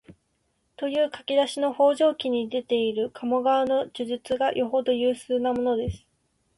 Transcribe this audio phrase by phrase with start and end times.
[0.77, 6.07] という書き出しの「方丈記」に出ている鴨川の叙述がよほど有数なものです